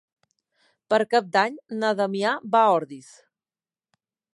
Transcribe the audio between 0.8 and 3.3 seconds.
Per Cap d'Any na Damià va a Ordis.